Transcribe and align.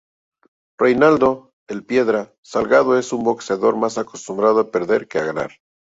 Reynaldo 0.79 1.53
"El 1.67 1.85
Piedra" 1.85 2.33
Salgado 2.41 2.97
es 2.97 3.13
un 3.13 3.23
boxeador 3.23 3.75
más 3.77 3.99
acostumbrado 3.99 4.61
a 4.61 4.71
perder 4.71 5.07
que 5.07 5.19
a 5.19 5.25
ganar. 5.25 5.51